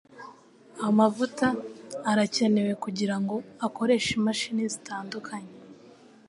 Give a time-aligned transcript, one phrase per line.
[0.87, 1.47] Amavuta
[2.11, 5.53] arakenewe kugirango akoreshe imashini zitandukanye.